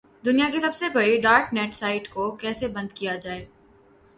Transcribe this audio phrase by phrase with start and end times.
[0.25, 3.45] دنیا کی سب سے بڑی ڈارک نیٹ سائٹ کو کیسے بند کیا گیا؟